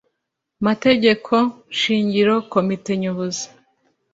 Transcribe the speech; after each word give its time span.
mategeko 0.65 1.33
shingiro 1.79 2.33
komite 2.53 2.91
nyobozi 3.03 3.45